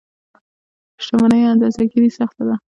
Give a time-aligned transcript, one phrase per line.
[1.03, 2.55] شتمنيو اندازه ګیري سخته ده.